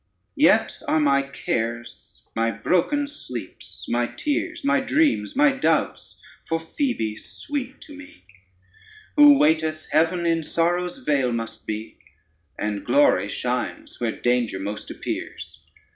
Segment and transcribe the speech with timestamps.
[0.35, 7.15] Vet are my cares, my broken sleeps, my tears, My dreams, my doubts, for Phoebe
[7.17, 8.23] sweet to me:
[9.15, 11.99] Who waiteth heaven in sorrow's vale must be,
[12.57, 15.63] And glory shines where danger most appears.